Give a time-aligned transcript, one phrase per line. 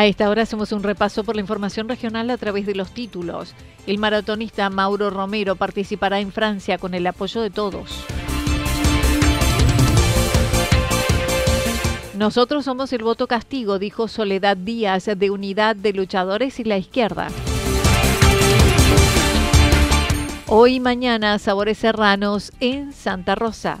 [0.00, 3.54] A esta hora hacemos un repaso por la información regional a través de los títulos.
[3.86, 8.06] El maratonista Mauro Romero participará en Francia con el apoyo de todos.
[12.16, 17.28] Nosotros somos el voto castigo, dijo Soledad Díaz de Unidad de Luchadores y la Izquierda.
[20.46, 23.80] Hoy y mañana, Sabores Serranos en Santa Rosa.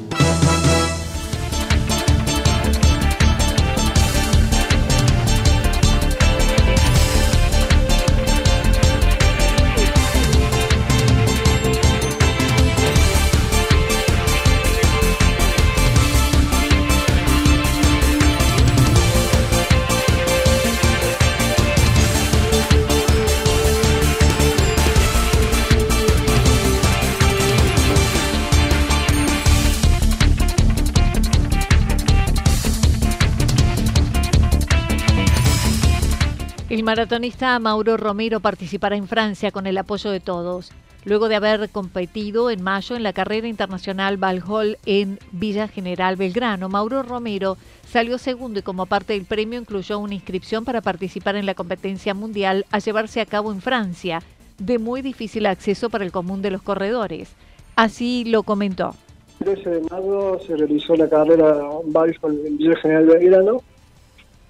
[36.91, 40.73] Maratonista Mauro Romero participará en Francia con el apoyo de todos,
[41.05, 46.67] luego de haber competido en mayo en la carrera internacional Valhall en Villa General Belgrano.
[46.67, 47.55] Mauro Romero
[47.87, 52.13] salió segundo y como parte del premio incluyó una inscripción para participar en la competencia
[52.13, 54.21] mundial a llevarse a cabo en Francia,
[54.57, 57.29] de muy difícil acceso para el común de los corredores.
[57.77, 58.95] Así lo comentó.
[59.39, 63.63] El 13 de mayo se realizó la carrera Valhall en Villa General Belgrano,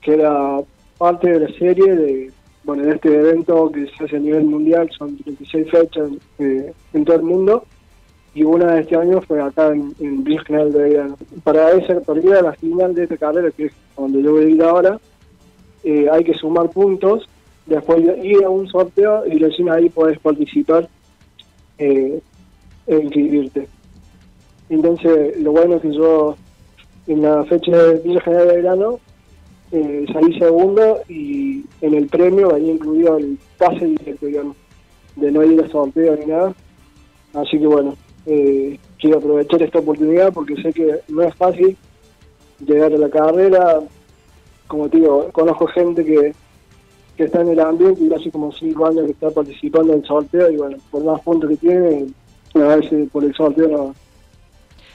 [0.01, 0.57] que era
[1.01, 2.31] parte de la serie de
[2.63, 7.05] bueno de este evento que se hace a nivel mundial, son 36 fechas eh, en
[7.05, 7.65] todo el mundo,
[8.35, 11.11] y una de este año fue acá en, en Villa General de.
[11.43, 14.61] Para esa partida, la final de esta carrera, que es donde yo voy a ir
[14.61, 14.99] ahora,
[15.83, 17.27] eh, hay que sumar puntos,
[17.65, 20.87] después ir a un sorteo y recién ahí podés participar
[21.79, 22.21] eh,
[22.85, 23.67] e inscribirte.
[24.69, 26.35] Entonces, lo bueno es que yo
[27.07, 28.99] en la fecha de Villa de Belgrano
[29.71, 34.57] eh, salí segundo y en el premio había incluido el pase directo, digamos,
[35.15, 36.53] de no ir a sorteo ni nada.
[37.33, 37.95] Así que bueno,
[38.25, 41.77] eh, quiero aprovechar esta oportunidad porque sé que no es fácil
[42.65, 43.79] llegar a la carrera.
[44.67, 46.33] Como te digo, conozco gente que,
[47.15, 50.05] que está en el ambiente y hace como cinco años que está participando en el
[50.05, 52.07] sorteo y bueno, por más puntos que tiene,
[52.55, 53.95] a veces por el sorteo no.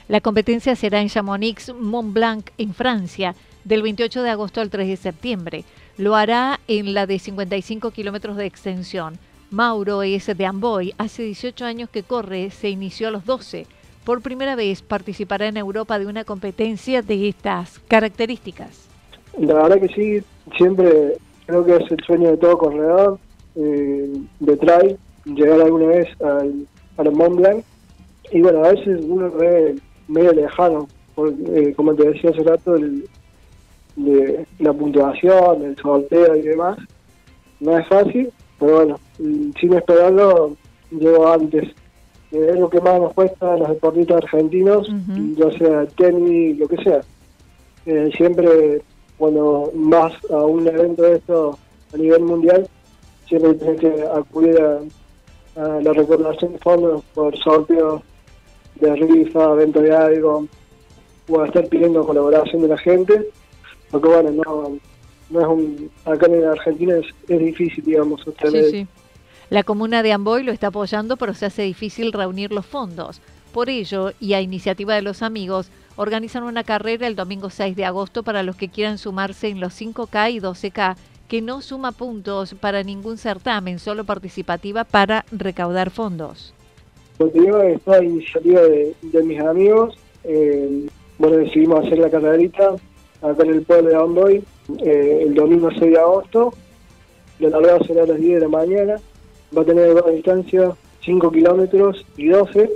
[0.07, 3.35] La competencia será en Chamonix, Mont Blanc, en Francia
[3.67, 5.63] del 28 de agosto al 3 de septiembre.
[5.97, 9.17] Lo hará en la de 55 kilómetros de extensión.
[9.51, 13.65] Mauro es de Amboy, hace 18 años que corre, se inició a los 12.
[14.05, 18.87] Por primera vez participará en Europa de una competencia de estas características.
[19.37, 20.23] La verdad que sí,
[20.57, 23.19] siempre creo que es el sueño de todo corredor,
[23.55, 24.09] eh,
[24.39, 26.67] de trail, llegar alguna vez al,
[26.97, 27.65] al Mont Blanc.
[28.31, 29.75] Y bueno, a veces uno ve
[30.07, 33.07] medio lejano, porque, eh, como te decía hace rato, el,
[33.97, 36.77] de la puntuación, el sorteo y demás.
[37.59, 40.55] No es fácil, pero bueno, sin esperarlo,
[40.91, 41.67] llego antes.
[42.31, 44.89] Eh, es lo que más nos cuesta a los deportistas argentinos,
[45.35, 47.01] ya sea tenis, lo que sea.
[47.85, 48.81] Eh, siempre
[49.17, 51.57] cuando vas a un evento de esto
[51.93, 52.67] a nivel mundial,
[53.27, 54.79] siempre tienes que acudir a,
[55.81, 58.03] la recordación de fondos por sorteo
[58.75, 60.45] de rifa, evento de algo,
[61.27, 63.27] o a estar pidiendo colaboración de la gente
[63.91, 64.77] porque bueno, no,
[65.29, 68.87] no es un, acá en Argentina es, es difícil, digamos, Sí, sí.
[69.49, 73.21] La comuna de Amboy lo está apoyando, pero se hace difícil reunir los fondos.
[73.53, 77.85] Por ello, y a iniciativa de los amigos, organizan una carrera el domingo 6 de
[77.85, 80.97] agosto para los que quieran sumarse en los 5K y 12K,
[81.29, 86.53] que no suma puntos para ningún certamen, solo participativa para recaudar fondos.
[87.17, 89.97] Continuo esta iniciativa de, mis amigos.
[90.25, 90.87] Eh,
[91.17, 92.75] bueno, decidimos hacer la carrerita
[93.21, 94.43] acá en el pueblo de Amboy
[94.79, 96.53] eh, el domingo 6 de agosto.
[97.39, 98.95] La largada será a las 10 de la mañana.
[99.55, 100.71] Va a tener una distancia
[101.05, 102.69] 5 kilómetros y 12.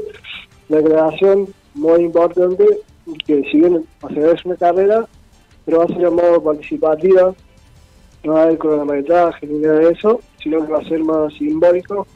[0.70, 2.66] La aclaración muy importante
[3.26, 5.08] que si bien va a ser una carrera,
[5.66, 7.34] pero va a ser de modo participativa,
[8.24, 11.34] no va a haber cronometraje ni nada de eso, sino que va a ser más
[11.34, 12.08] simbólico.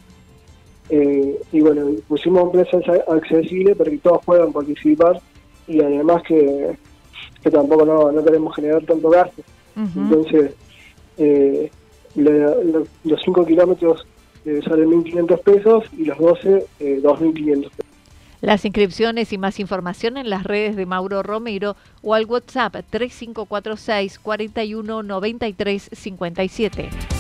[0.89, 5.19] Eh, y bueno, pusimos un precio accesible para que todos puedan participar
[5.68, 6.78] y además que,
[7.51, 9.42] tampoco no, queremos generar tanto gasto.
[9.75, 10.54] Entonces,
[11.18, 11.69] eh,
[12.16, 14.07] los 5 kilómetros
[14.45, 17.86] eh, salen 1.500 pesos y los 12, 2.500 pesos.
[18.42, 24.19] Las inscripciones y más información en las redes de Mauro Romero o al WhatsApp 3546
[24.19, 25.01] 41
[25.92, 27.14] 57.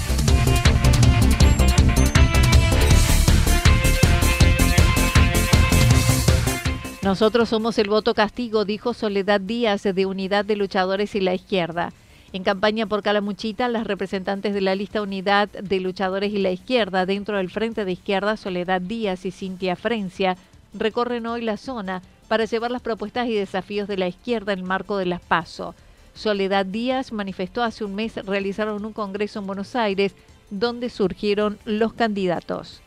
[7.05, 11.93] Nosotros somos el voto castigo, dijo Soledad Díaz de Unidad de Luchadores y la Izquierda.
[12.33, 17.05] En campaña por Calamuchita, las representantes de la lista Unidad de Luchadores y la Izquierda
[17.05, 20.35] dentro del Frente de Izquierda, Soledad Díaz y Cintia Frencia,
[20.73, 24.65] recorren hoy la zona para llevar las propuestas y desafíos de la izquierda en el
[24.65, 25.75] marco de las PASO.
[26.15, 30.15] Soledad Díaz manifestó hace un mes realizaron un congreso en Buenos Aires
[30.49, 32.81] donde surgieron los candidatos.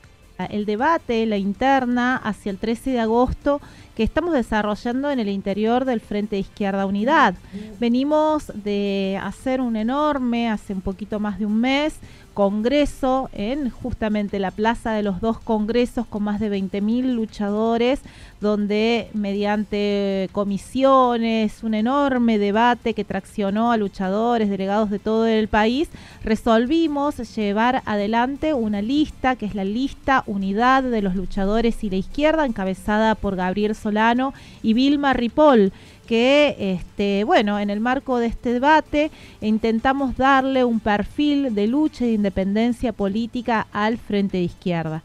[0.46, 3.60] El debate, la interna, hacia el 13 de agosto
[3.96, 7.34] que estamos desarrollando en el interior del Frente de Izquierda Unidad.
[7.80, 11.98] Venimos de hacer un enorme, hace un poquito más de un mes,
[12.38, 17.98] congreso en justamente la Plaza de los Dos Congresos con más de 20.000 luchadores,
[18.40, 25.88] donde mediante comisiones, un enorme debate que traccionó a luchadores, delegados de todo el país,
[26.22, 31.96] resolvimos llevar adelante una lista que es la lista Unidad de los Luchadores y la
[31.96, 34.32] Izquierda, encabezada por Gabriel Solano
[34.62, 35.72] y Vilma Ripoll
[36.08, 39.10] que, este, bueno, en el marco de este debate
[39.42, 45.02] intentamos darle un perfil de lucha e de independencia política al Frente de Izquierda.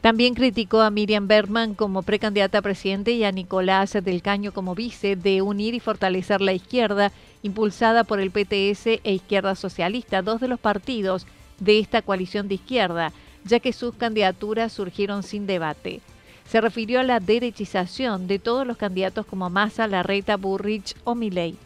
[0.00, 4.74] También criticó a Miriam Bergman como precandidata a presidente y a Nicolás del Caño como
[4.74, 7.12] vice de unir y fortalecer la izquierda,
[7.42, 11.26] impulsada por el PTS e Izquierda Socialista, dos de los partidos
[11.60, 13.12] de esta coalición de izquierda,
[13.44, 16.00] ya que sus candidaturas surgieron sin debate
[16.48, 21.56] se refirió a la derechización de todos los candidatos como Massa, Larreta, Burrich o Milei.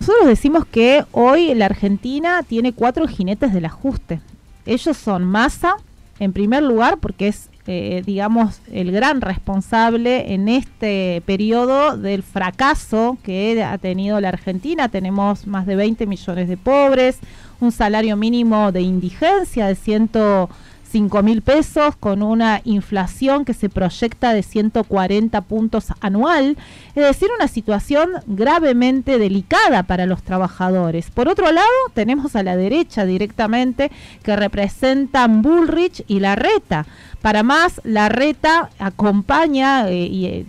[0.00, 4.20] Nosotros decimos que hoy la Argentina tiene cuatro jinetes del ajuste.
[4.66, 5.76] Ellos son Massa,
[6.18, 13.16] en primer lugar, porque es, eh, digamos, el gran responsable en este periodo del fracaso
[13.22, 14.88] que ha tenido la Argentina.
[14.88, 17.18] Tenemos más de 20 millones de pobres,
[17.60, 20.08] un salario mínimo de indigencia de 100
[20.94, 26.56] 5 mil pesos con una inflación que se proyecta de 140 puntos anual,
[26.94, 31.10] es decir, una situación gravemente delicada para los trabajadores.
[31.10, 33.90] Por otro lado, tenemos a la derecha directamente
[34.22, 36.86] que representan Bullrich y Larreta.
[37.20, 40.46] Para más, Larreta acompaña eh, y eh,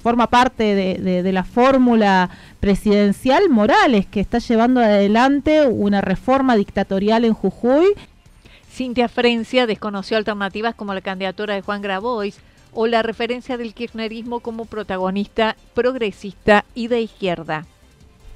[0.00, 2.30] forma parte de, de la fórmula
[2.60, 7.96] presidencial Morales, que está llevando adelante una reforma dictatorial en Jujuy
[8.78, 12.38] Cintia Frencia desconoció alternativas como la candidatura de Juan Grabois
[12.72, 17.66] o la referencia del kirchnerismo como protagonista progresista y de izquierda.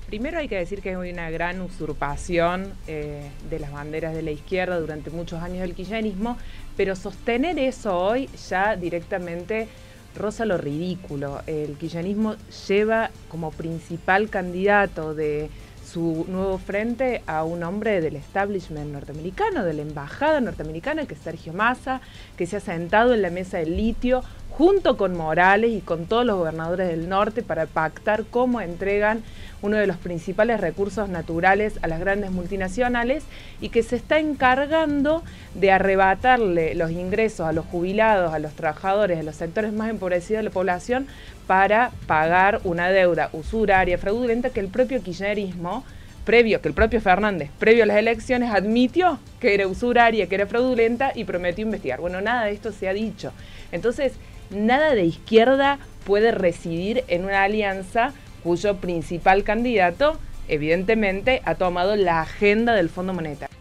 [0.08, 4.32] Primero hay que decir que hay una gran usurpación eh, de las banderas de la
[4.32, 6.36] izquierda durante muchos años del kirchnerismo,
[6.76, 9.68] pero sostener eso hoy ya directamente
[10.16, 11.40] roza lo ridículo.
[11.46, 12.34] El kirchnerismo
[12.66, 15.50] lleva como principal candidato de
[15.92, 21.20] su nuevo frente a un hombre del establishment norteamericano, de la embajada norteamericana, que es
[21.20, 22.00] Sergio Massa,
[22.36, 26.24] que se ha sentado en la mesa del litio junto con Morales y con todos
[26.26, 29.22] los gobernadores del norte para pactar cómo entregan
[29.62, 33.24] uno de los principales recursos naturales a las grandes multinacionales
[33.60, 35.22] y que se está encargando
[35.54, 40.40] de arrebatarle los ingresos a los jubilados, a los trabajadores, a los sectores más empobrecidos
[40.40, 41.06] de la población
[41.52, 45.84] para pagar una deuda usuraria, fraudulenta que el propio kirchnerismo
[46.24, 50.46] previo, que el propio Fernández, previo a las elecciones, admitió que era usuraria, que era
[50.46, 52.00] fraudulenta y prometió investigar.
[52.00, 53.34] Bueno, nada de esto se ha dicho.
[53.70, 54.14] Entonces,
[54.48, 60.18] nada de izquierda puede residir en una alianza cuyo principal candidato,
[60.48, 63.54] evidentemente, ha tomado la agenda del Fondo Monetario.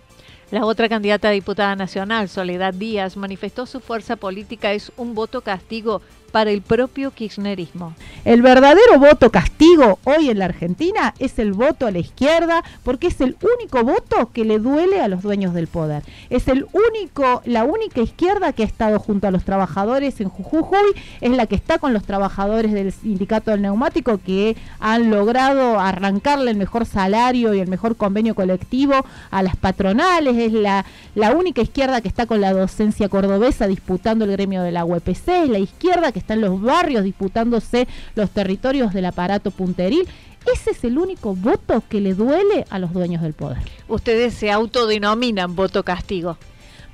[0.51, 5.41] La otra candidata a diputada nacional, Soledad Díaz, manifestó su fuerza política es un voto
[5.41, 7.93] castigo para el propio kirchnerismo.
[8.25, 13.07] El verdadero voto castigo hoy en la Argentina es el voto a la izquierda porque
[13.07, 16.03] es el único voto que le duele a los dueños del poder.
[16.29, 20.77] Es el único, la única izquierda que ha estado junto a los trabajadores en Jujuy,
[21.19, 26.51] es la que está con los trabajadores del sindicato del neumático que han logrado arrancarle
[26.51, 30.85] el mejor salario y el mejor convenio colectivo a las patronales, es la,
[31.15, 35.27] la única izquierda que está con la docencia cordobesa disputando el gremio de la UPC,
[35.27, 40.07] es la izquierda que está en los barrios disputándose los territorios del aparato punteril.
[40.51, 43.59] Ese es el único voto que le duele a los dueños del poder.
[43.87, 46.37] Ustedes se autodenominan voto castigo.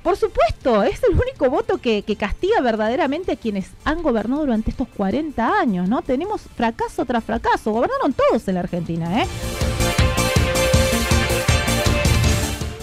[0.02, 4.70] Por supuesto, es el único voto que, que, castiga verdaderamente a quienes han gobernado durante
[4.70, 6.02] estos 40 años, ¿no?
[6.02, 9.26] Tenemos fracaso tras fracaso, gobernaron todos en la Argentina, ¿eh?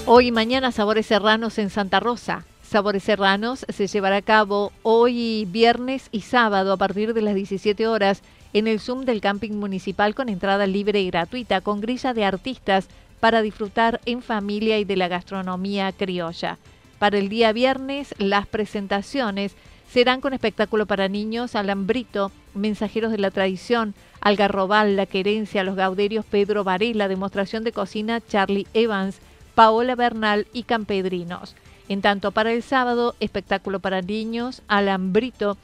[0.08, 2.46] Hoy y mañana Sabores Serranos en Santa Rosa.
[2.76, 7.88] Sabores Serranos se llevará a cabo hoy viernes y sábado a partir de las 17
[7.88, 12.26] horas en el Zoom del camping municipal con entrada libre y gratuita con grilla de
[12.26, 12.90] artistas
[13.22, 16.58] para disfrutar en familia y de la gastronomía criolla.
[17.00, 19.56] Para el día viernes las presentaciones
[19.90, 26.26] serán con espectáculo para niños, Alambrito, Mensajeros de la Tradición, Algarrobal, La Querencia, Los Gauderios,
[26.26, 29.20] Pedro Varela, Demostración de Cocina, Charlie Evans,
[29.56, 31.56] Paola Bernal y Campedrinos.
[31.88, 35.58] En tanto, para el sábado, espectáculo para niños, Alambrito,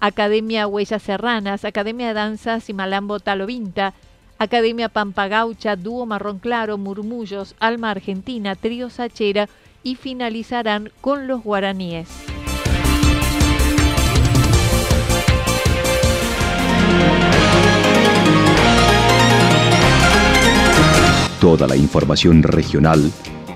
[0.00, 3.94] Academia Huellas Serranas, Academia de Danzas y Malambo Talovinta,
[4.38, 9.48] Academia Pampagaucha, Dúo Marrón Claro, Murmullos, Alma Argentina, Trío Sachera
[9.82, 12.08] y finalizarán con los guaraníes.
[21.40, 23.12] Toda la información regional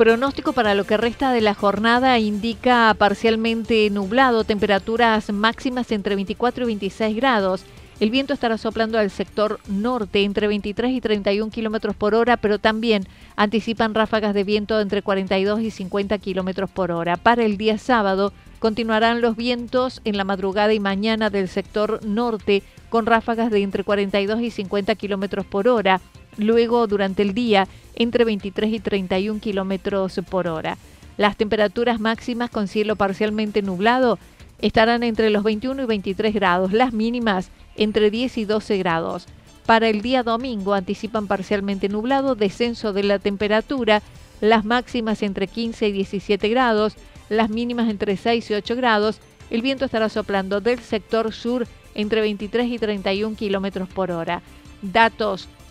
[0.00, 6.64] Pronóstico para lo que resta de la jornada indica parcialmente nublado, temperaturas máximas entre 24
[6.64, 7.64] y 26 grados.
[8.00, 12.58] El viento estará soplando al sector norte entre 23 y 31 kilómetros por hora, pero
[12.58, 17.18] también anticipan ráfagas de viento entre 42 y 50 kilómetros por hora.
[17.18, 22.62] Para el día sábado continuarán los vientos en la madrugada y mañana del sector norte
[22.88, 26.00] con ráfagas de entre 42 y 50 kilómetros por hora.
[26.36, 30.78] Luego, durante el día, entre 23 y 31 kilómetros por hora.
[31.16, 34.18] Las temperaturas máximas con cielo parcialmente nublado
[34.60, 39.26] estarán entre los 21 y 23 grados, las mínimas entre 10 y 12 grados.
[39.66, 44.02] Para el día domingo anticipan parcialmente nublado, descenso de la temperatura,
[44.40, 46.94] las máximas entre 15 y 17 grados,
[47.28, 49.20] las mínimas entre 6 y 8 grados.
[49.50, 54.42] El viento estará soplando del sector sur entre 23 y 31 kilómetros por hora.
[54.82, 55.48] Datos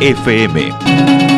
[0.00, 1.35] FM.